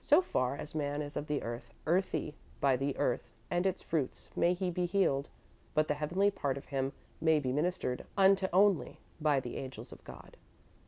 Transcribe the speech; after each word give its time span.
So 0.03 0.19
far 0.19 0.55
as 0.57 0.73
man 0.73 1.03
is 1.03 1.15
of 1.15 1.27
the 1.27 1.43
earth, 1.43 1.75
earthy, 1.85 2.33
by 2.59 2.75
the 2.75 2.97
earth 2.97 3.29
and 3.51 3.67
its 3.67 3.83
fruits 3.83 4.31
may 4.35 4.55
he 4.55 4.71
be 4.71 4.87
healed, 4.87 5.29
but 5.75 5.87
the 5.87 5.93
heavenly 5.93 6.31
part 6.31 6.57
of 6.57 6.65
him 6.65 6.91
may 7.21 7.37
be 7.39 7.53
ministered 7.53 8.03
unto 8.17 8.47
only 8.51 8.99
by 9.19 9.39
the 9.39 9.57
angels 9.57 9.91
of 9.91 10.03
God. 10.03 10.37